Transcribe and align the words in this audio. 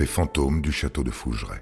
Les 0.00 0.06
fantômes 0.06 0.62
du 0.62 0.72
château 0.72 1.04
de 1.04 1.10
Fougeray. 1.10 1.60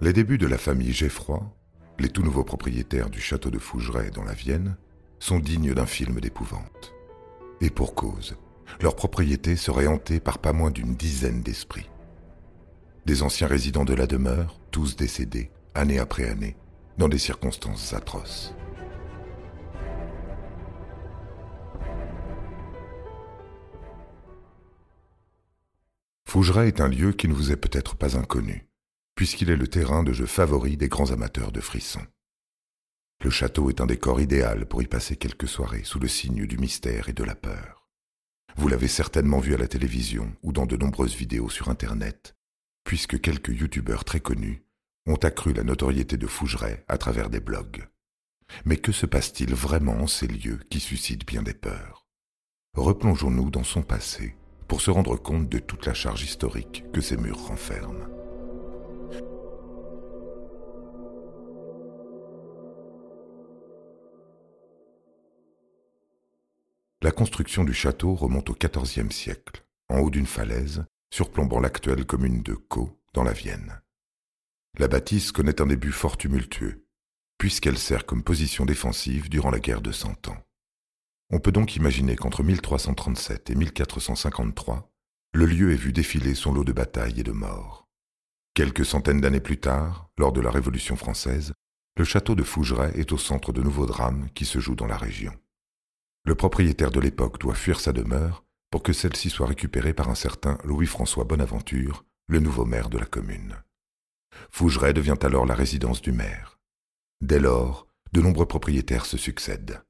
Les 0.00 0.14
débuts 0.14 0.38
de 0.38 0.46
la 0.46 0.56
famille 0.56 0.94
Geffroy, 0.94 1.42
les 1.98 2.08
tout 2.08 2.22
nouveaux 2.22 2.44
propriétaires 2.44 3.10
du 3.10 3.20
château 3.20 3.50
de 3.50 3.58
Fougeray 3.58 4.10
dans 4.10 4.24
la 4.24 4.32
Vienne, 4.32 4.78
sont 5.18 5.38
dignes 5.38 5.74
d'un 5.74 5.84
film 5.84 6.18
d'épouvante. 6.18 6.94
Et 7.60 7.68
pour 7.68 7.94
cause, 7.94 8.38
leur 8.80 8.96
propriété 8.96 9.54
serait 9.54 9.86
hantée 9.86 10.18
par 10.18 10.38
pas 10.38 10.54
moins 10.54 10.70
d'une 10.70 10.94
dizaine 10.94 11.42
d'esprits. 11.42 11.90
Des 13.04 13.22
anciens 13.22 13.48
résidents 13.48 13.84
de 13.84 13.92
la 13.92 14.06
demeure, 14.06 14.58
tous 14.70 14.96
décédés, 14.96 15.50
année 15.74 15.98
après 15.98 16.26
année, 16.26 16.56
dans 16.96 17.08
des 17.10 17.18
circonstances 17.18 17.92
atroces. 17.92 18.54
Fougeray 26.30 26.68
est 26.68 26.80
un 26.80 26.86
lieu 26.86 27.12
qui 27.12 27.26
ne 27.26 27.34
vous 27.34 27.50
est 27.50 27.56
peut-être 27.56 27.96
pas 27.96 28.16
inconnu, 28.16 28.68
puisqu'il 29.16 29.50
est 29.50 29.56
le 29.56 29.66
terrain 29.66 30.04
de 30.04 30.12
jeu 30.12 30.26
favori 30.26 30.76
des 30.76 30.86
grands 30.86 31.10
amateurs 31.10 31.50
de 31.50 31.60
frissons. 31.60 32.06
Le 33.24 33.30
château 33.30 33.68
est 33.68 33.80
un 33.80 33.86
décor 33.86 34.20
idéal 34.20 34.66
pour 34.66 34.80
y 34.80 34.86
passer 34.86 35.16
quelques 35.16 35.48
soirées 35.48 35.82
sous 35.82 35.98
le 35.98 36.06
signe 36.06 36.46
du 36.46 36.56
mystère 36.56 37.08
et 37.08 37.12
de 37.14 37.24
la 37.24 37.34
peur. 37.34 37.88
Vous 38.54 38.68
l'avez 38.68 38.86
certainement 38.86 39.40
vu 39.40 39.54
à 39.54 39.58
la 39.58 39.66
télévision 39.66 40.32
ou 40.44 40.52
dans 40.52 40.66
de 40.66 40.76
nombreuses 40.76 41.16
vidéos 41.16 41.50
sur 41.50 41.68
Internet, 41.68 42.36
puisque 42.84 43.20
quelques 43.20 43.48
youtubeurs 43.48 44.04
très 44.04 44.20
connus 44.20 44.62
ont 45.06 45.16
accru 45.16 45.52
la 45.52 45.64
notoriété 45.64 46.16
de 46.16 46.28
Fougeray 46.28 46.84
à 46.86 46.96
travers 46.96 47.28
des 47.28 47.40
blogs. 47.40 47.88
Mais 48.64 48.76
que 48.76 48.92
se 48.92 49.06
passe-t-il 49.06 49.52
vraiment 49.52 50.00
en 50.00 50.06
ces 50.06 50.28
lieux 50.28 50.60
qui 50.70 50.78
suscitent 50.78 51.26
bien 51.26 51.42
des 51.42 51.54
peurs? 51.54 52.06
Replongeons-nous 52.74 53.50
dans 53.50 53.64
son 53.64 53.82
passé 53.82 54.36
pour 54.70 54.80
se 54.80 54.92
rendre 54.92 55.16
compte 55.16 55.48
de 55.48 55.58
toute 55.58 55.84
la 55.84 55.94
charge 55.94 56.22
historique 56.22 56.84
que 56.92 57.00
ces 57.00 57.16
murs 57.16 57.48
renferment. 57.48 58.06
La 67.02 67.10
construction 67.10 67.64
du 67.64 67.74
château 67.74 68.14
remonte 68.14 68.48
au 68.48 68.54
XIVe 68.54 69.10
siècle, 69.10 69.64
en 69.88 69.98
haut 69.98 70.10
d'une 70.10 70.24
falaise, 70.24 70.84
surplombant 71.12 71.58
l'actuelle 71.58 72.04
commune 72.04 72.44
de 72.44 72.54
Caux, 72.54 72.96
dans 73.12 73.24
la 73.24 73.32
Vienne. 73.32 73.80
La 74.78 74.86
bâtisse 74.86 75.32
connaît 75.32 75.60
un 75.60 75.66
début 75.66 75.90
fort 75.90 76.16
tumultueux, 76.16 76.86
puisqu'elle 77.38 77.76
sert 77.76 78.06
comme 78.06 78.22
position 78.22 78.66
défensive 78.66 79.28
durant 79.28 79.50
la 79.50 79.58
guerre 79.58 79.80
de 79.80 79.90
Cent 79.90 80.28
Ans. 80.28 80.38
On 81.30 81.38
peut 81.38 81.52
donc 81.52 81.76
imaginer 81.76 82.16
qu'entre 82.16 82.42
1337 82.42 83.50
et 83.50 83.54
1453, 83.54 84.90
le 85.32 85.46
lieu 85.46 85.72
ait 85.72 85.76
vu 85.76 85.92
défiler 85.92 86.34
son 86.34 86.52
lot 86.52 86.64
de 86.64 86.72
batailles 86.72 87.20
et 87.20 87.24
de 87.24 87.30
morts. 87.30 87.88
Quelques 88.54 88.84
centaines 88.84 89.20
d'années 89.20 89.40
plus 89.40 89.60
tard, 89.60 90.10
lors 90.18 90.32
de 90.32 90.40
la 90.40 90.50
Révolution 90.50 90.96
française, 90.96 91.52
le 91.96 92.04
château 92.04 92.34
de 92.34 92.42
Fougeray 92.42 92.98
est 92.98 93.12
au 93.12 93.18
centre 93.18 93.52
de 93.52 93.62
nouveaux 93.62 93.86
drames 93.86 94.28
qui 94.34 94.44
se 94.44 94.58
jouent 94.58 94.74
dans 94.74 94.88
la 94.88 94.96
région. 94.96 95.32
Le 96.24 96.34
propriétaire 96.34 96.90
de 96.90 96.98
l'époque 97.00 97.38
doit 97.38 97.54
fuir 97.54 97.78
sa 97.78 97.92
demeure 97.92 98.44
pour 98.70 98.82
que 98.82 98.92
celle-ci 98.92 99.30
soit 99.30 99.46
récupérée 99.46 99.94
par 99.94 100.08
un 100.08 100.14
certain 100.16 100.58
Louis-François 100.64 101.24
Bonaventure, 101.24 102.04
le 102.28 102.40
nouveau 102.40 102.64
maire 102.64 102.88
de 102.88 102.98
la 102.98 103.06
commune. 103.06 103.56
Fougeray 104.50 104.92
devient 104.92 105.18
alors 105.22 105.46
la 105.46 105.54
résidence 105.54 106.02
du 106.02 106.12
maire. 106.12 106.58
Dès 107.20 107.38
lors, 107.38 107.86
de 108.12 108.20
nombreux 108.20 108.46
propriétaires 108.46 109.06
se 109.06 109.16
succèdent. 109.16 109.80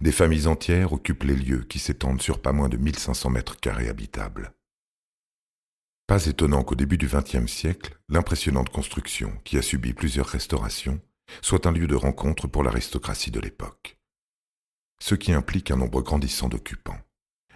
Des 0.00 0.12
familles 0.12 0.46
entières 0.46 0.92
occupent 0.92 1.24
les 1.24 1.36
lieux 1.36 1.64
qui 1.64 1.78
s'étendent 1.78 2.22
sur 2.22 2.40
pas 2.40 2.52
moins 2.52 2.68
de 2.68 2.76
1500 2.76 3.30
mètres 3.30 3.58
carrés 3.58 3.88
habitables. 3.88 4.52
Pas 6.06 6.26
étonnant 6.26 6.64
qu'au 6.64 6.74
début 6.74 6.98
du 6.98 7.06
XXe 7.06 7.46
siècle, 7.46 7.96
l'impressionnante 8.08 8.70
construction, 8.70 9.32
qui 9.44 9.58
a 9.58 9.62
subi 9.62 9.92
plusieurs 9.92 10.26
restaurations, 10.26 11.00
soit 11.42 11.66
un 11.66 11.72
lieu 11.72 11.86
de 11.86 11.94
rencontre 11.94 12.48
pour 12.48 12.64
l'aristocratie 12.64 13.30
de 13.30 13.38
l'époque. 13.40 13.96
Ce 15.00 15.14
qui 15.14 15.32
implique 15.32 15.70
un 15.70 15.76
nombre 15.76 16.02
grandissant 16.02 16.48
d'occupants. 16.48 16.98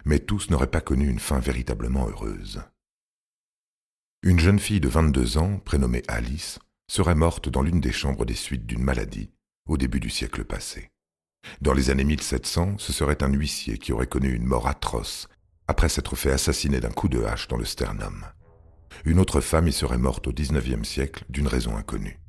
Mais 0.05 0.19
tous 0.19 0.49
n'auraient 0.49 0.67
pas 0.67 0.81
connu 0.81 1.09
une 1.09 1.19
fin 1.19 1.39
véritablement 1.39 2.07
heureuse. 2.07 2.61
Une 4.23 4.39
jeune 4.39 4.59
fille 4.59 4.79
de 4.79 4.87
22 4.87 5.37
ans, 5.37 5.59
prénommée 5.59 6.03
Alice, 6.07 6.59
serait 6.87 7.15
morte 7.15 7.49
dans 7.49 7.61
l'une 7.61 7.81
des 7.81 7.91
chambres 7.91 8.25
des 8.25 8.35
suites 8.35 8.65
d'une 8.65 8.83
maladie 8.83 9.31
au 9.67 9.77
début 9.77 9.99
du 9.99 10.09
siècle 10.09 10.45
passé. 10.45 10.91
Dans 11.61 11.73
les 11.73 11.89
années 11.89 12.03
1700, 12.03 12.75
ce 12.77 12.93
serait 12.93 13.23
un 13.23 13.31
huissier 13.31 13.77
qui 13.77 13.93
aurait 13.93 14.07
connu 14.07 14.33
une 14.33 14.45
mort 14.45 14.67
atroce 14.67 15.27
après 15.67 15.89
s'être 15.89 16.15
fait 16.15 16.31
assassiner 16.31 16.79
d'un 16.79 16.91
coup 16.91 17.09
de 17.09 17.23
hache 17.23 17.47
dans 17.47 17.57
le 17.57 17.65
sternum. 17.65 18.25
Une 19.03 19.19
autre 19.19 19.41
femme 19.41 19.67
y 19.67 19.73
serait 19.73 19.97
morte 19.97 20.27
au 20.27 20.31
XIXe 20.31 20.87
siècle 20.87 21.25
d'une 21.29 21.47
raison 21.47 21.75
inconnue. 21.75 22.19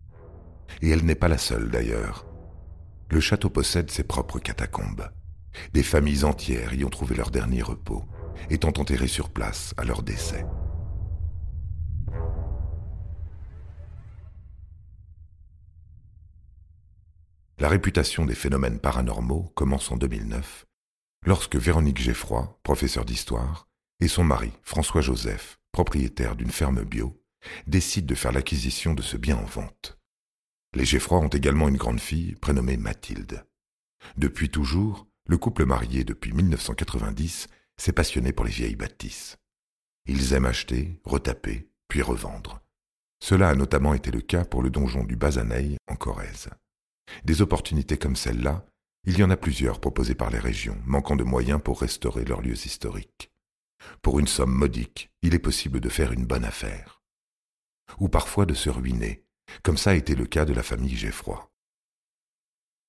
Et 0.82 0.90
elle 0.90 1.04
n'est 1.04 1.14
pas 1.14 1.28
la 1.28 1.38
seule 1.38 1.70
d'ailleurs. 1.70 2.26
Le 3.10 3.20
château 3.20 3.50
possède 3.50 3.90
ses 3.90 4.04
propres 4.04 4.38
catacombes. 4.38 5.08
Des 5.72 5.82
familles 5.82 6.24
entières 6.24 6.74
y 6.74 6.84
ont 6.84 6.90
trouvé 6.90 7.14
leur 7.14 7.30
dernier 7.30 7.62
repos, 7.62 8.04
étant 8.50 8.68
enterrées 8.68 9.06
sur 9.06 9.30
place 9.30 9.74
à 9.76 9.84
leur 9.84 10.02
décès. 10.02 10.44
La 17.58 17.70
réputation 17.70 18.26
des 18.26 18.34
phénomènes 18.34 18.78
paranormaux 18.78 19.50
commence 19.54 19.90
en 19.90 19.96
2009, 19.96 20.66
lorsque 21.24 21.56
Véronique 21.56 21.98
Geffroy, 21.98 22.60
professeure 22.62 23.06
d'histoire, 23.06 23.66
et 23.98 24.08
son 24.08 24.24
mari, 24.24 24.52
François 24.62 25.00
Joseph, 25.00 25.58
propriétaire 25.72 26.36
d'une 26.36 26.50
ferme 26.50 26.84
bio, 26.84 27.18
décident 27.66 28.06
de 28.06 28.14
faire 28.14 28.32
l'acquisition 28.32 28.92
de 28.92 29.00
ce 29.00 29.16
bien 29.16 29.38
en 29.38 29.44
vente. 29.46 29.98
Les 30.74 30.84
Geffroy 30.84 31.18
ont 31.18 31.28
également 31.28 31.68
une 31.68 31.78
grande 31.78 31.98
fille 31.98 32.34
prénommée 32.34 32.76
Mathilde. 32.76 33.46
Depuis 34.18 34.50
toujours, 34.50 35.06
le 35.26 35.38
couple 35.38 35.64
marié 35.64 36.04
depuis 36.04 36.32
1990 36.32 37.48
s'est 37.78 37.92
passionné 37.92 38.32
pour 38.32 38.44
les 38.44 38.52
vieilles 38.52 38.76
bâtisses. 38.76 39.38
Ils 40.04 40.34
aiment 40.34 40.44
acheter, 40.44 41.00
retaper, 41.04 41.70
puis 41.88 42.02
revendre. 42.02 42.60
Cela 43.18 43.48
a 43.48 43.54
notamment 43.54 43.94
été 43.94 44.10
le 44.10 44.20
cas 44.20 44.44
pour 44.44 44.62
le 44.62 44.68
donjon 44.68 45.04
du 45.04 45.16
Bazaneil 45.16 45.78
en 45.88 45.96
Corrèze. 45.96 46.50
Des 47.24 47.42
opportunités 47.42 47.98
comme 47.98 48.16
celle-là, 48.16 48.66
il 49.04 49.18
y 49.18 49.22
en 49.22 49.30
a 49.30 49.36
plusieurs 49.36 49.80
proposées 49.80 50.14
par 50.14 50.30
les 50.30 50.38
régions, 50.38 50.80
manquant 50.84 51.16
de 51.16 51.24
moyens 51.24 51.60
pour 51.62 51.80
restaurer 51.80 52.24
leurs 52.24 52.42
lieux 52.42 52.66
historiques. 52.66 53.30
Pour 54.02 54.18
une 54.18 54.26
somme 54.26 54.52
modique, 54.52 55.10
il 55.22 55.34
est 55.34 55.38
possible 55.38 55.80
de 55.80 55.88
faire 55.88 56.12
une 56.12 56.26
bonne 56.26 56.44
affaire. 56.44 57.02
Ou 58.00 58.08
parfois 58.08 58.46
de 58.46 58.54
se 58.54 58.68
ruiner, 58.68 59.24
comme 59.62 59.76
ça 59.76 59.90
a 59.90 59.94
été 59.94 60.14
le 60.14 60.26
cas 60.26 60.44
de 60.44 60.52
la 60.52 60.64
famille 60.64 60.96
Geffroy. 60.96 61.52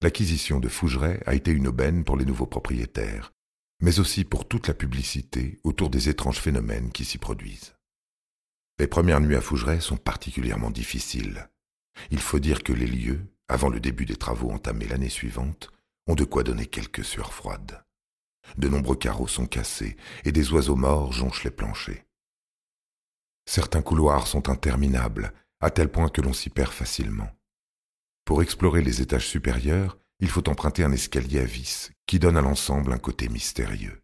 L'acquisition 0.02 0.60
de 0.60 0.68
Fougeray 0.68 1.22
a 1.25 1.36
été 1.36 1.52
une 1.52 1.68
aubaine 1.68 2.04
pour 2.04 2.18
les 2.18 2.25
nouveaux 2.25 2.46
propriétaires, 2.46 3.34
mais 3.80 4.00
aussi 4.00 4.25
pour 4.25 4.48
toute 4.48 4.68
la 4.68 4.74
publicité 4.74 5.60
autour 5.64 5.90
des 5.90 6.10
étranges 6.10 6.40
phénomènes 6.40 6.92
qui 6.92 7.06
s'y 7.06 7.18
produisent. 7.18 7.75
Les 8.80 8.88
premières 8.88 9.22
nuits 9.22 9.36
à 9.36 9.42
Fougeray 9.42 9.81
sont 9.81 9.98
particulièrement 9.98 10.72
difficiles. 10.72 11.50
Il 12.12 12.19
faut 12.19 12.40
dire 12.40 12.62
que 12.64 12.74
les 12.74 12.86
lieux, 12.86 13.25
avant 13.48 13.70
le 13.70 13.80
début 13.80 14.06
des 14.06 14.16
travaux 14.16 14.52
entamés 14.52 14.88
l'année 14.88 15.10
suivante, 15.10 15.72
ont 16.08 16.16
de 16.16 16.24
quoi 16.24 16.44
donner 16.44 16.66
quelques 16.66 17.06
sueurs 17.06 17.34
froides. 17.34 17.84
De 18.58 18.70
nombreux 18.70 18.96
carreaux 18.96 19.28
sont 19.28 19.46
cassés 19.46 19.98
et 20.24 20.32
des 20.32 20.52
oiseaux 20.52 20.76
morts 20.76 21.12
jonchent 21.12 21.44
les 21.44 21.52
planchers. 21.52 22.04
Certains 23.46 23.82
couloirs 23.82 24.28
sont 24.28 24.50
interminables, 24.50 25.34
à 25.60 25.70
tel 25.70 25.90
point 25.90 26.10
que 26.10 26.22
l'on 26.22 26.34
s'y 26.34 26.50
perd 26.50 26.72
facilement. 26.72 27.30
Pour 28.26 28.42
explorer 28.42 28.82
les 28.82 29.02
étages 29.02 29.28
supérieurs, 29.28 29.98
il 30.20 30.30
faut 30.30 30.48
emprunter 30.50 30.84
un 30.84 30.92
escalier 30.92 31.40
à 31.40 31.46
vis 31.46 31.92
qui 32.06 32.20
donne 32.20 32.38
à 32.38 32.42
l'ensemble 32.42 32.92
un 32.92 32.98
côté 32.98 33.30
mystérieux. 33.30 34.04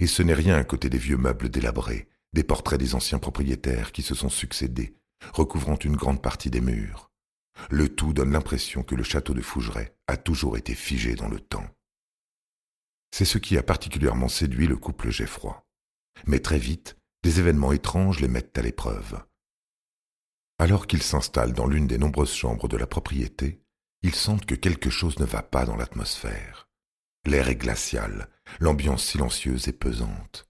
Et 0.00 0.06
ce 0.06 0.22
n'est 0.22 0.34
rien 0.34 0.56
à 0.56 0.64
côté 0.64 0.90
des 0.90 0.98
vieux 0.98 1.16
meubles 1.16 1.48
délabrés, 1.48 2.08
des 2.32 2.42
portraits 2.42 2.80
des 2.80 2.94
anciens 2.94 3.18
propriétaires 3.18 3.92
qui 3.92 4.02
se 4.02 4.14
sont 4.14 4.28
succédés, 4.28 4.96
recouvrant 5.32 5.76
une 5.76 5.96
grande 5.96 6.22
partie 6.22 6.50
des 6.50 6.60
murs. 6.60 7.07
Le 7.70 7.88
tout 7.94 8.12
donne 8.12 8.32
l'impression 8.32 8.82
que 8.82 8.94
le 8.94 9.02
château 9.02 9.34
de 9.34 9.42
Fougeray 9.42 9.94
a 10.06 10.16
toujours 10.16 10.56
été 10.56 10.74
figé 10.74 11.14
dans 11.14 11.28
le 11.28 11.40
temps. 11.40 11.68
C'est 13.10 13.24
ce 13.24 13.38
qui 13.38 13.56
a 13.58 13.62
particulièrement 13.62 14.28
séduit 14.28 14.66
le 14.66 14.76
couple 14.76 15.10
Geffroy. 15.10 15.66
Mais 16.26 16.40
très 16.40 16.58
vite, 16.58 16.96
des 17.22 17.40
événements 17.40 17.72
étranges 17.72 18.20
les 18.20 18.28
mettent 18.28 18.56
à 18.58 18.62
l'épreuve. 18.62 19.22
Alors 20.58 20.86
qu'ils 20.86 21.02
s'installent 21.02 21.52
dans 21.52 21.66
l'une 21.66 21.86
des 21.86 21.98
nombreuses 21.98 22.32
chambres 22.32 22.68
de 22.68 22.76
la 22.76 22.86
propriété, 22.86 23.62
ils 24.02 24.14
sentent 24.14 24.46
que 24.46 24.54
quelque 24.54 24.90
chose 24.90 25.18
ne 25.18 25.24
va 25.24 25.42
pas 25.42 25.64
dans 25.64 25.76
l'atmosphère. 25.76 26.68
L'air 27.26 27.48
est 27.48 27.56
glacial, 27.56 28.28
l'ambiance 28.60 29.04
silencieuse 29.04 29.68
et 29.68 29.72
pesante. 29.72 30.48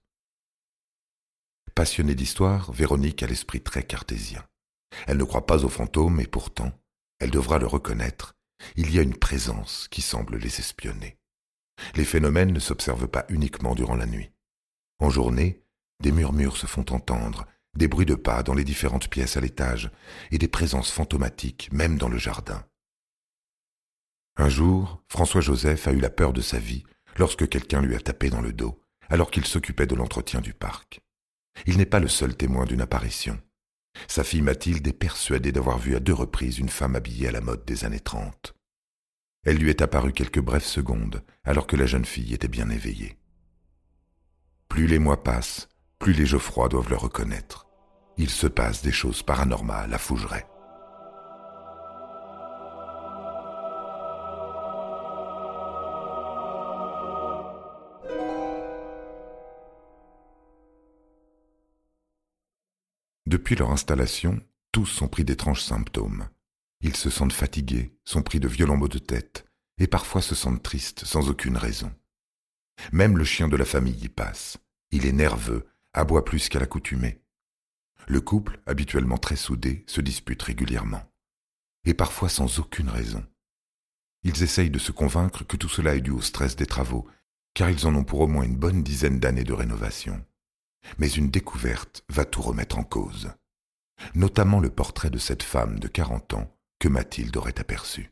Passionnée 1.75 2.15
d'histoire, 2.15 2.71
Véronique 2.71 3.23
a 3.23 3.27
l'esprit 3.27 3.61
très 3.61 3.83
cartésien. 3.83 4.45
Elle 5.07 5.17
ne 5.17 5.23
croit 5.23 5.45
pas 5.45 5.63
aux 5.63 5.69
fantômes 5.69 6.19
et 6.19 6.27
pourtant, 6.27 6.71
elle 7.19 7.31
devra 7.31 7.59
le 7.59 7.67
reconnaître, 7.67 8.35
il 8.75 8.93
y 8.93 8.99
a 8.99 9.01
une 9.01 9.17
présence 9.17 9.87
qui 9.89 10.01
semble 10.01 10.37
les 10.37 10.59
espionner. 10.59 11.17
Les 11.95 12.05
phénomènes 12.05 12.53
ne 12.53 12.59
s'observent 12.59 13.07
pas 13.07 13.25
uniquement 13.29 13.75
durant 13.75 13.95
la 13.95 14.05
nuit. 14.05 14.31
En 14.99 15.09
journée, 15.09 15.63
des 16.01 16.11
murmures 16.11 16.57
se 16.57 16.67
font 16.67 16.85
entendre, 16.91 17.45
des 17.75 17.87
bruits 17.87 18.05
de 18.05 18.15
pas 18.15 18.43
dans 18.43 18.53
les 18.53 18.63
différentes 18.63 19.09
pièces 19.09 19.37
à 19.37 19.41
l'étage, 19.41 19.91
et 20.31 20.37
des 20.37 20.47
présences 20.47 20.91
fantomatiques 20.91 21.69
même 21.71 21.97
dans 21.97 22.09
le 22.09 22.17
jardin. 22.17 22.65
Un 24.37 24.49
jour, 24.49 25.03
François-Joseph 25.09 25.87
a 25.87 25.91
eu 25.91 25.99
la 25.99 26.09
peur 26.09 26.33
de 26.33 26.41
sa 26.41 26.59
vie 26.59 26.83
lorsque 27.17 27.47
quelqu'un 27.49 27.81
lui 27.81 27.95
a 27.95 27.99
tapé 27.99 28.29
dans 28.29 28.41
le 28.41 28.53
dos, 28.53 28.81
alors 29.09 29.31
qu'il 29.31 29.45
s'occupait 29.45 29.87
de 29.87 29.95
l'entretien 29.95 30.39
du 30.39 30.53
parc. 30.53 31.01
Il 31.65 31.77
n'est 31.77 31.85
pas 31.85 31.99
le 31.99 32.07
seul 32.07 32.35
témoin 32.35 32.65
d'une 32.65 32.81
apparition. 32.81 33.39
Sa 34.07 34.23
fille 34.23 34.41
Mathilde 34.41 34.87
est 34.87 34.93
persuadée 34.93 35.51
d'avoir 35.51 35.77
vu 35.77 35.95
à 35.95 35.99
deux 35.99 36.13
reprises 36.13 36.59
une 36.59 36.69
femme 36.69 36.95
habillée 36.95 37.27
à 37.27 37.31
la 37.31 37.41
mode 37.41 37.65
des 37.65 37.85
années 37.85 37.99
trente. 37.99 38.53
Elle 39.43 39.57
lui 39.57 39.69
est 39.69 39.81
apparue 39.81 40.13
quelques 40.13 40.41
brèves 40.41 40.63
secondes, 40.63 41.23
alors 41.43 41.67
que 41.67 41.75
la 41.75 41.85
jeune 41.85 42.05
fille 42.05 42.33
était 42.33 42.47
bien 42.47 42.69
éveillée. 42.69 43.17
Plus 44.67 44.87
les 44.87 44.99
mois 44.99 45.23
passent, 45.23 45.69
plus 45.97 46.13
les 46.13 46.25
Geoffroy 46.25 46.69
doivent 46.69 46.89
le 46.89 46.97
reconnaître. 46.97 47.67
Il 48.17 48.29
se 48.29 48.47
passe 48.47 48.81
des 48.81 48.91
choses 48.91 49.23
paranormales 49.23 49.93
à 49.93 49.97
Fougeray. 49.97 50.45
Depuis 63.29 63.53
leur 63.53 63.69
installation, 63.69 64.41
tous 64.71 64.87
sont 64.87 65.07
pris 65.07 65.23
d'étranges 65.23 65.61
symptômes. 65.61 66.27
Ils 66.81 66.95
se 66.95 67.11
sentent 67.11 67.31
fatigués, 67.31 67.95
sont 68.03 68.23
pris 68.23 68.39
de 68.39 68.47
violents 68.47 68.75
maux 68.75 68.87
de 68.87 68.97
tête, 68.97 69.45
et 69.77 69.85
parfois 69.85 70.23
se 70.23 70.33
sentent 70.33 70.63
tristes 70.63 71.05
sans 71.05 71.29
aucune 71.29 71.55
raison. 71.55 71.93
Même 72.91 73.19
le 73.19 73.23
chien 73.23 73.47
de 73.47 73.55
la 73.55 73.65
famille 73.65 74.03
y 74.03 74.09
passe. 74.09 74.57
Il 74.89 75.05
est 75.05 75.11
nerveux, 75.11 75.67
aboie 75.93 76.25
plus 76.25 76.49
qu'à 76.49 76.57
l'accoutumée. 76.57 77.21
Le 78.07 78.19
couple, 78.19 78.59
habituellement 78.65 79.19
très 79.19 79.35
soudé, 79.35 79.83
se 79.85 80.01
dispute 80.01 80.41
régulièrement, 80.41 81.03
et 81.85 81.93
parfois 81.93 82.29
sans 82.29 82.57
aucune 82.57 82.89
raison. 82.89 83.23
Ils 84.23 84.41
essayent 84.41 84.71
de 84.71 84.79
se 84.79 84.91
convaincre 84.91 85.43
que 85.43 85.55
tout 85.55 85.69
cela 85.69 85.93
est 85.93 86.01
dû 86.01 86.09
au 86.09 86.21
stress 86.21 86.55
des 86.55 86.65
travaux, 86.65 87.07
car 87.53 87.69
ils 87.69 87.85
en 87.85 87.93
ont 87.93 88.03
pour 88.03 88.21
au 88.21 88.27
moins 88.27 88.43
une 88.43 88.57
bonne 88.57 88.81
dizaine 88.81 89.19
d'années 89.19 89.43
de 89.43 89.53
rénovation. 89.53 90.25
Mais 90.97 91.09
une 91.09 91.29
découverte 91.29 92.03
va 92.09 92.25
tout 92.25 92.41
remettre 92.41 92.77
en 92.77 92.83
cause, 92.83 93.31
notamment 94.15 94.59
le 94.59 94.69
portrait 94.69 95.09
de 95.09 95.17
cette 95.17 95.43
femme 95.43 95.79
de 95.79 95.87
quarante 95.87 96.33
ans 96.33 96.55
que 96.79 96.87
Mathilde 96.87 97.35
aurait 97.37 97.59
aperçu. 97.59 98.11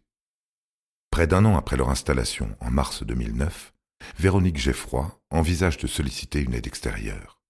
Près 1.10 1.28
d'un 1.28 1.46
an 1.46 1.58
après 1.58 1.78
leur 1.78 1.90
installation, 1.90 2.56
en 2.60 2.70
mars 2.70 3.04
2009, 3.04 3.74
Véronique 4.20 4.58
Geffroy 4.58 5.20
envisage 5.32 5.78
de 5.78 5.88
solliciter 5.88 6.42
une 6.42 6.54
aide 6.54 6.68
extérieure. 6.68 7.42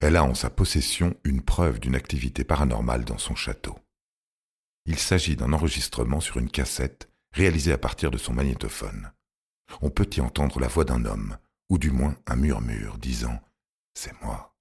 Elle 0.00 0.16
a 0.16 0.24
en 0.24 0.34
sa 0.34 0.48
possession 0.48 1.14
une 1.24 1.42
preuve 1.42 1.78
d'une 1.78 1.94
activité 1.94 2.44
paranormale 2.44 3.04
dans 3.04 3.18
son 3.18 3.34
château. 3.34 3.78
Il 4.86 4.98
s'agit 4.98 5.36
d'un 5.36 5.52
enregistrement 5.52 6.20
sur 6.20 6.38
une 6.38 6.50
cassette 6.50 7.10
réalisé 7.32 7.72
à 7.72 7.78
partir 7.78 8.10
de 8.10 8.18
son 8.18 8.32
magnétophone. 8.32 9.12
On 9.82 9.90
peut 9.90 10.08
y 10.16 10.20
entendre 10.20 10.58
la 10.58 10.68
voix 10.68 10.84
d'un 10.84 11.04
homme, 11.04 11.36
ou 11.68 11.78
du 11.78 11.90
moins 11.90 12.16
un 12.26 12.36
murmure 12.36 12.98
disant 12.98 13.40
c'est 13.94 14.18
moi. 14.22 14.56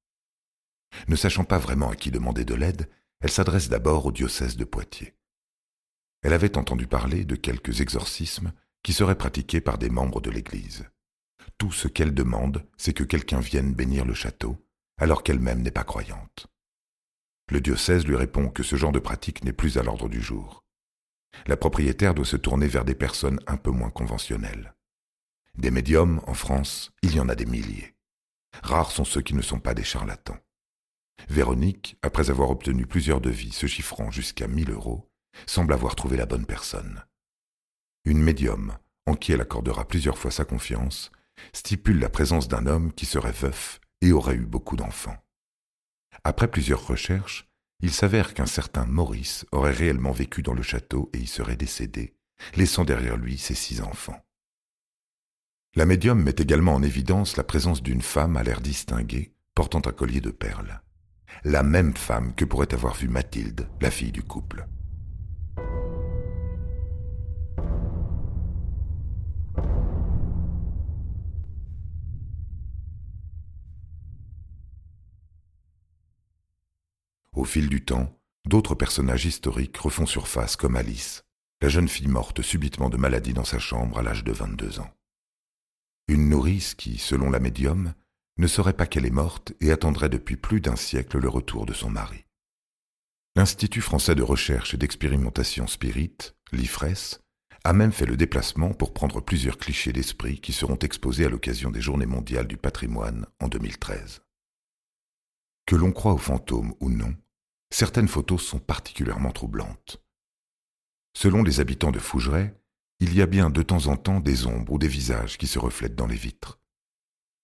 Ne 1.08 1.16
sachant 1.16 1.44
pas 1.44 1.58
vraiment 1.58 1.90
à 1.90 1.96
qui 1.96 2.12
demander 2.12 2.46
de 2.46 2.56
l'aide, 2.56 2.90
elle 3.22 3.32
s'adresse 3.32 3.70
d'abord 3.70 4.06
au 4.06 4.12
diocèse 4.12 4.58
de 4.58 4.64
Poitiers. 4.64 5.16
Elle 6.22 6.34
avait 6.34 6.58
entendu 6.58 6.88
parler 6.88 7.26
de 7.26 7.36
quelques 7.36 7.82
exorcismes 7.82 8.52
qui 8.84 8.94
seraient 8.94 9.18
pratiqués 9.18 9.62
par 9.62 9.78
des 9.78 9.90
membres 9.90 10.22
de 10.22 10.30
l'Église. 10.30 10.90
Tout 11.58 11.72
ce 11.72 11.88
qu'elle 11.88 12.14
demande, 12.14 12.66
c'est 12.78 12.94
que 12.94 13.04
quelqu'un 13.04 13.40
vienne 13.40 13.74
bénir 13.74 14.06
le 14.06 14.14
château, 14.14 14.58
alors 14.98 15.24
qu'elle-même 15.24 15.62
n'est 15.62 15.72
pas 15.72 15.84
croyante. 15.84 16.48
Le 17.50 17.62
diocèse 17.62 18.06
lui 18.06 18.16
répond 18.16 18.50
que 18.50 18.64
ce 18.64 18.76
genre 18.76 18.92
de 18.92 19.00
pratique 19.00 19.44
n'est 19.44 19.54
plus 19.54 19.78
à 19.78 19.84
l'ordre 19.84 20.08
du 20.08 20.22
jour. 20.22 20.64
La 21.48 21.58
propriétaire 21.58 22.14
doit 22.14 22.26
se 22.26 22.38
tourner 22.38 22.68
vers 22.68 22.86
des 22.86 22.96
personnes 22.96 23.40
un 23.48 23.58
peu 23.58 23.72
moins 23.72 23.90
conventionnelles. 23.90 24.76
Des 25.56 25.72
médiums, 25.72 26.22
en 26.28 26.34
France, 26.34 26.92
il 27.02 27.16
y 27.16 27.20
en 27.20 27.30
a 27.30 27.36
des 27.36 27.46
milliers. 27.46 27.96
Rares 28.64 28.92
sont 28.92 29.06
ceux 29.06 29.22
qui 29.22 29.34
ne 29.34 29.42
sont 29.42 29.60
pas 29.60 29.74
des 29.74 29.84
charlatans. 29.84 30.38
Véronique, 31.28 31.98
après 32.02 32.30
avoir 32.30 32.50
obtenu 32.50 32.86
plusieurs 32.86 33.22
devis 33.22 33.52
se 33.52 33.68
chiffrant 33.68 34.12
jusqu'à 34.12 34.48
mille 34.48 34.72
euros, 34.72 35.10
semble 35.46 35.74
avoir 35.74 35.96
trouvé 35.96 36.18
la 36.18 36.26
bonne 36.26 36.46
personne. 36.46 37.04
Une 38.06 38.22
médium, 38.22 38.78
en 39.06 39.16
qui 39.16 39.32
elle 39.32 39.42
accordera 39.42 39.88
plusieurs 39.88 40.18
fois 40.18 40.32
sa 40.32 40.46
confiance, 40.46 41.12
stipule 41.54 42.00
la 42.00 42.10
présence 42.10 42.48
d'un 42.48 42.66
homme 42.66 42.94
qui 42.94 43.06
serait 43.06 43.32
veuf 43.32 43.80
et 44.02 44.12
aurait 44.12 44.36
eu 44.36 44.46
beaucoup 44.46 44.76
d'enfants. 44.76 45.18
Après 46.24 46.50
plusieurs 46.50 46.86
recherches, 46.86 47.48
il 47.82 47.94
s'avère 47.94 48.34
qu'un 48.34 48.46
certain 48.46 48.86
Maurice 48.86 49.46
aurait 49.52 49.72
réellement 49.72 50.12
vécu 50.12 50.42
dans 50.42 50.54
le 50.54 50.64
château 50.64 51.10
et 51.14 51.20
y 51.20 51.28
serait 51.28 51.56
décédé, 51.56 52.14
laissant 52.56 52.84
derrière 52.84 53.18
lui 53.18 53.38
ses 53.38 53.56
six 53.56 53.82
enfants. 53.82 54.22
La 55.80 55.86
médium 55.86 56.22
met 56.22 56.36
également 56.38 56.76
en 56.76 56.84
évidence 56.84 57.38
la 57.38 57.46
présence 57.46 57.82
d'une 57.82 58.02
femme 58.02 58.36
à 58.36 58.44
l'air 58.44 58.60
distingué, 58.60 59.32
portant 59.56 59.80
un 59.86 59.94
collier 59.94 60.20
de 60.20 60.30
perles. 60.30 60.82
La 61.46 61.64
même 61.64 61.96
femme 61.96 62.36
que 62.36 62.44
pourrait 62.44 62.74
avoir 62.74 62.96
vu 62.96 63.08
Mathilde, 63.08 63.70
la 63.80 63.90
fille 63.90 64.12
du 64.12 64.22
couple. 64.22 64.68
Au 77.34 77.46
fil 77.46 77.70
du 77.70 77.86
temps, 77.86 78.20
d'autres 78.46 78.76
personnages 78.76 79.26
historiques 79.26 79.78
refont 79.78 80.06
surface 80.06 80.58
comme 80.58 80.76
Alice, 80.76 81.24
la 81.62 81.70
jeune 81.70 81.88
fille 81.88 82.10
morte 82.10 82.42
subitement 82.42 82.90
de 82.90 82.98
maladie 82.98 83.34
dans 83.34 83.46
sa 83.46 83.60
chambre 83.60 84.00
à 84.00 84.04
l'âge 84.04 84.26
de 84.26 84.34
22 84.34 84.82
ans. 84.82 84.94
Une 86.10 86.28
nourrice 86.28 86.74
qui, 86.74 86.98
selon 86.98 87.30
la 87.30 87.40
médium, 87.40 87.94
ne 88.40 88.48
saurait 88.48 88.74
pas 88.74 88.88
qu'elle 88.88 89.06
est 89.06 89.12
morte 89.12 89.54
et 89.62 89.72
attendrait 89.72 90.10
depuis 90.10 90.38
plus 90.38 90.60
d'un 90.60 90.76
siècle 90.76 91.20
le 91.20 91.30
retour 91.30 91.68
de 91.68 91.74
son 91.74 91.92
mari. 91.92 92.26
L'Institut 93.36 93.82
français 93.82 94.16
de 94.16 94.24
recherche 94.24 94.74
et 94.74 94.78
d'expérimentation 94.78 95.68
spirit, 95.68 96.18
l'IFRES, 96.52 97.20
a 97.64 97.74
même 97.74 97.92
fait 97.92 98.08
le 98.08 98.18
déplacement 98.18 98.74
pour 98.74 98.92
prendre 98.92 99.22
plusieurs 99.22 99.60
clichés 99.60 99.94
d'esprit 99.94 100.42
qui 100.42 100.52
seront 100.52 100.80
exposés 100.80 101.26
à 101.26 101.30
l'occasion 101.30 101.70
des 101.70 101.80
Journées 101.80 102.08
mondiales 102.08 102.48
du 102.48 102.58
patrimoine 102.58 103.28
en 103.40 103.48
2013. 103.48 104.24
Que 105.68 105.76
l'on 105.76 105.92
croit 105.92 106.14
aux 106.14 106.18
fantômes 106.18 106.74
ou 106.80 106.90
non, 106.90 107.14
certaines 107.70 108.08
photos 108.08 108.42
sont 108.42 108.58
particulièrement 108.58 109.32
troublantes. 109.32 110.02
Selon 111.16 111.44
les 111.44 111.60
habitants 111.60 111.92
de 111.92 112.00
Fougeray, 112.00 112.59
il 113.02 113.16
y 113.16 113.22
a 113.22 113.26
bien 113.26 113.50
de 113.50 113.62
temps 113.62 113.88
en 113.88 113.96
temps 113.96 114.20
des 114.20 114.46
ombres 114.46 114.74
ou 114.74 114.78
des 114.78 114.88
visages 114.88 115.38
qui 115.38 115.48
se 115.48 115.58
reflètent 115.58 115.96
dans 115.96 116.08
les 116.08 116.16
vitres. 116.16 116.60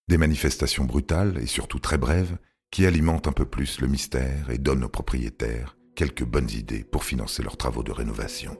Des 0.10 0.18
manifestations 0.18 0.84
brutales 0.84 1.38
et 1.42 1.46
surtout 1.48 1.80
très 1.80 1.98
brèves 1.98 2.38
qui 2.72 2.86
alimentent 2.86 3.28
un 3.28 3.32
peu 3.32 3.46
plus 3.46 3.80
le 3.80 3.88
mystère 3.88 4.50
et 4.50 4.58
donnent 4.58 4.84
aux 4.84 4.90
propriétaires 4.90 5.78
quelques 5.96 6.26
bonnes 6.26 6.52
idées 6.52 6.84
pour 6.84 7.06
financer 7.06 7.42
leurs 7.42 7.58
travaux 7.58 7.84
de 7.84 7.94
rénovation. 7.94 8.58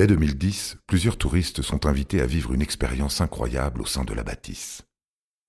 Dès 0.00 0.06
2010, 0.06 0.78
plusieurs 0.86 1.18
touristes 1.18 1.60
sont 1.60 1.84
invités 1.84 2.22
à 2.22 2.26
vivre 2.26 2.54
une 2.54 2.62
expérience 2.62 3.20
incroyable 3.20 3.82
au 3.82 3.84
sein 3.84 4.02
de 4.02 4.14
la 4.14 4.22
bâtisse. 4.22 4.80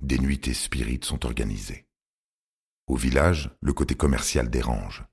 des 0.01 0.19
nuitées 0.19 0.53
spirites 0.53 1.05
sont 1.05 1.25
organisées. 1.25 1.85
Au 2.85 2.97
village, 2.97 3.49
le 3.61 3.71
côté 3.71 3.95
commercial 3.95 4.49
dérange. 4.49 5.05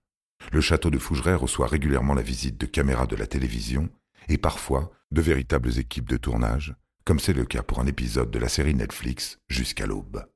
Le 0.50 0.60
château 0.60 0.90
de 0.90 0.98
Fougeray 0.98 1.36
reçoit 1.36 1.68
régulièrement 1.68 2.14
la 2.14 2.22
visite 2.22 2.58
de 2.58 2.66
caméras 2.66 3.06
de 3.06 3.14
la 3.14 3.28
télévision 3.28 3.88
et 4.28 4.38
parfois 4.38 4.90
de 5.12 5.22
véritables 5.22 5.78
équipes 5.78 6.08
de 6.08 6.16
tournage, 6.16 6.74
comme 7.04 7.20
c'est 7.20 7.32
le 7.32 7.44
cas 7.44 7.62
pour 7.62 7.78
un 7.78 7.86
épisode 7.86 8.32
de 8.32 8.40
la 8.40 8.48
série 8.48 8.74
Netflix 8.74 9.38
Jusqu'à 9.46 9.86
l'aube. 9.86 10.26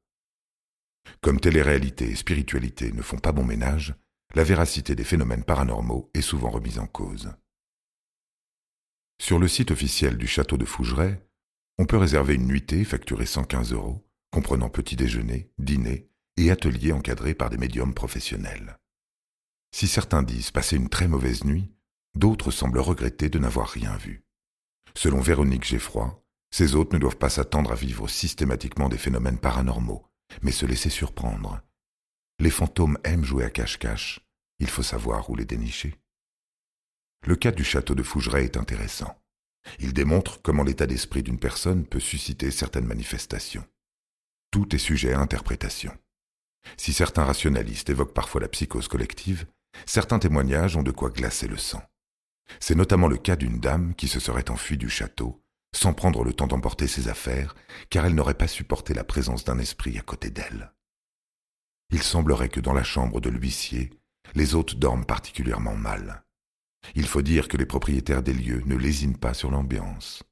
Comme 1.22 1.40
télé-réalité 1.40 2.08
et 2.08 2.14
spiritualité 2.14 2.92
ne 2.92 3.02
font 3.02 3.18
pas 3.18 3.32
bon 3.32 3.44
ménage, 3.44 3.96
la 4.36 4.44
véracité 4.44 4.94
des 4.94 5.02
phénomènes 5.02 5.42
paranormaux 5.42 6.08
est 6.14 6.20
souvent 6.20 6.50
remise 6.50 6.78
en 6.78 6.86
cause. 6.86 7.32
Sur 9.22 9.38
le 9.38 9.46
site 9.46 9.70
officiel 9.70 10.18
du 10.18 10.26
château 10.26 10.56
de 10.56 10.64
Fougeray, 10.64 11.24
on 11.78 11.86
peut 11.86 11.96
réserver 11.96 12.34
une 12.34 12.48
nuitée 12.48 12.82
facturée 12.82 13.24
115 13.24 13.72
euros, 13.72 14.04
comprenant 14.32 14.68
petit 14.68 14.96
déjeuner, 14.96 15.48
dîner 15.58 16.08
et 16.36 16.50
atelier 16.50 16.90
encadrés 16.90 17.34
par 17.34 17.48
des 17.48 17.56
médiums 17.56 17.94
professionnels. 17.94 18.80
Si 19.70 19.86
certains 19.86 20.24
disent 20.24 20.50
passer 20.50 20.74
une 20.74 20.88
très 20.88 21.06
mauvaise 21.06 21.44
nuit, 21.44 21.70
d'autres 22.16 22.50
semblent 22.50 22.80
regretter 22.80 23.28
de 23.28 23.38
n'avoir 23.38 23.68
rien 23.68 23.96
vu. 23.96 24.24
Selon 24.96 25.20
Véronique 25.20 25.66
Geffroy, 25.68 26.20
ces 26.50 26.74
hôtes 26.74 26.92
ne 26.92 26.98
doivent 26.98 27.16
pas 27.16 27.30
s'attendre 27.30 27.70
à 27.70 27.76
vivre 27.76 28.08
systématiquement 28.08 28.88
des 28.88 28.98
phénomènes 28.98 29.38
paranormaux, 29.38 30.04
mais 30.42 30.50
se 30.50 30.66
laisser 30.66 30.90
surprendre. 30.90 31.60
Les 32.40 32.50
fantômes 32.50 32.98
aiment 33.04 33.24
jouer 33.24 33.44
à 33.44 33.50
cache-cache, 33.50 34.18
il 34.58 34.68
faut 34.68 34.82
savoir 34.82 35.30
où 35.30 35.36
les 35.36 35.44
dénicher. 35.44 36.01
Le 37.24 37.36
cas 37.36 37.52
du 37.52 37.62
château 37.62 37.94
de 37.94 38.02
Fougeray 38.02 38.44
est 38.44 38.56
intéressant. 38.56 39.16
Il 39.78 39.92
démontre 39.92 40.42
comment 40.42 40.64
l'état 40.64 40.86
d'esprit 40.86 41.22
d'une 41.22 41.38
personne 41.38 41.86
peut 41.86 42.00
susciter 42.00 42.50
certaines 42.50 42.86
manifestations. 42.86 43.64
Tout 44.50 44.74
est 44.74 44.78
sujet 44.78 45.12
à 45.12 45.20
interprétation. 45.20 45.96
Si 46.76 46.92
certains 46.92 47.24
rationalistes 47.24 47.90
évoquent 47.90 48.14
parfois 48.14 48.40
la 48.40 48.48
psychose 48.48 48.88
collective, 48.88 49.46
certains 49.86 50.18
témoignages 50.18 50.76
ont 50.76 50.82
de 50.82 50.90
quoi 50.90 51.10
glacer 51.10 51.46
le 51.46 51.56
sang. 51.56 51.82
C'est 52.58 52.74
notamment 52.74 53.08
le 53.08 53.16
cas 53.16 53.36
d'une 53.36 53.60
dame 53.60 53.94
qui 53.94 54.08
se 54.08 54.20
serait 54.20 54.50
enfuie 54.50 54.76
du 54.76 54.90
château, 54.90 55.40
sans 55.74 55.94
prendre 55.94 56.24
le 56.24 56.34
temps 56.34 56.48
d'emporter 56.48 56.88
ses 56.88 57.08
affaires, 57.08 57.54
car 57.88 58.04
elle 58.04 58.14
n'aurait 58.14 58.34
pas 58.34 58.48
supporté 58.48 58.94
la 58.94 59.04
présence 59.04 59.44
d'un 59.44 59.58
esprit 59.58 59.96
à 59.96 60.02
côté 60.02 60.30
d'elle. 60.30 60.72
Il 61.90 62.02
semblerait 62.02 62.48
que 62.48 62.60
dans 62.60 62.72
la 62.72 62.84
chambre 62.84 63.20
de 63.20 63.30
l'huissier, 63.30 63.90
les 64.34 64.54
hôtes 64.54 64.76
dorment 64.76 65.06
particulièrement 65.06 65.76
mal. 65.76 66.24
Il 66.94 67.06
faut 67.06 67.22
dire 67.22 67.48
que 67.48 67.56
les 67.56 67.66
propriétaires 67.66 68.22
des 68.22 68.34
lieux 68.34 68.62
ne 68.66 68.76
lésinent 68.76 69.16
pas 69.16 69.34
sur 69.34 69.50
l'ambiance. 69.50 70.22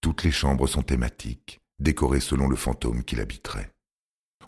Toutes 0.00 0.22
les 0.22 0.30
chambres 0.30 0.66
sont 0.66 0.82
thématiques, 0.82 1.60
décorées 1.78 2.20
selon 2.20 2.48
le 2.48 2.56
fantôme 2.56 3.04
qui 3.04 3.16
l'habiterait. 3.16 3.72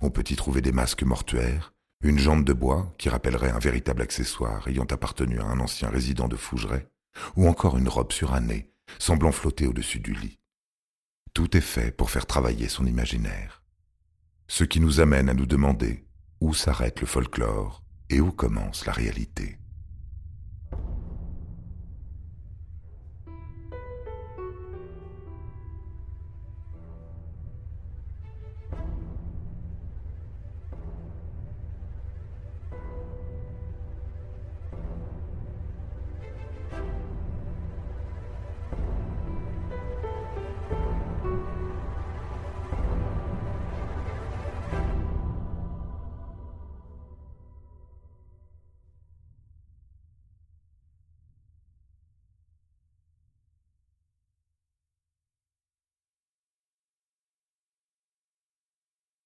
On 0.01 0.11
peut 0.11 0.25
y 0.29 0.37
trouver 0.37 0.63
des 0.63 0.73
masques 0.73 1.03
mortuaires, 1.03 1.75
une 2.03 2.19
jambe 2.19 2.45
de 2.45 2.53
bois 2.53 2.95
qui 2.99 3.09
rappellerait 3.09 3.51
un 3.51 3.59
véritable 3.59 4.03
accessoire 4.03 4.67
ayant 4.69 4.85
appartenu 4.85 5.41
à 5.41 5.45
un 5.45 5.61
ancien 5.61 5.91
résident 5.91 6.29
de 6.29 6.37
Fougeray, 6.37 6.87
ou 7.37 7.49
encore 7.49 7.77
une 7.77 7.89
robe 7.89 8.13
surannée, 8.13 8.73
semblant 8.99 9.33
flotter 9.33 9.67
au-dessus 9.67 10.01
du 10.01 10.15
lit. 10.15 10.39
Tout 11.35 11.57
est 11.57 11.61
fait 11.61 11.91
pour 11.91 12.11
faire 12.11 12.27
travailler 12.27 12.69
son 12.69 12.87
imaginaire. 12.87 13.63
Ce 14.49 14.65
qui 14.65 14.81
nous 14.81 15.01
amène 15.01 15.29
à 15.29 15.35
nous 15.35 15.47
demander 15.47 16.07
où 16.41 16.55
s'arrête 16.55 17.01
le 17.01 17.07
folklore 17.07 17.85
et 18.09 18.21
où 18.21 18.33
commence 18.33 18.87
la 18.87 18.93
réalité. 18.93 19.60